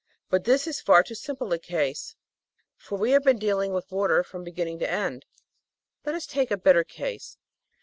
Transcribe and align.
But 0.31 0.45
this 0.45 0.65
is 0.65 0.81
far 0.81 1.03
too 1.03 1.13
simple 1.13 1.53
a 1.53 1.59
case, 1.59 2.15
for 2.75 2.97
we 2.97 3.11
have 3.11 3.23
been 3.23 3.37
dealing 3.37 3.71
with 3.71 3.91
water 3.91 4.23
from 4.23 4.43
beginning 4.43 4.79
to 4.79 4.89
end. 4.91 5.27
Let 6.07 6.15
us 6.15 6.25
take 6.25 6.49
a 6.49 6.57
better 6.57 6.83
case. 6.83 7.37